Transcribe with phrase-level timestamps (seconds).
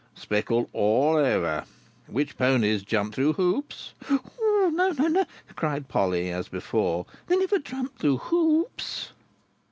[0.15, 1.63] "Speckled all over.
[2.07, 7.05] Which ponies jump through hoops—" "No, no, NO!" cried Polly, as before.
[7.27, 9.09] "They never jump through hoops!"